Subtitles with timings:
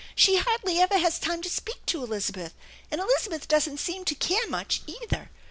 [0.15, 2.55] She hardly ever has time to speak to Elizabeth,
[2.89, 5.29] and Elizabeth doesn't seem to care much, either.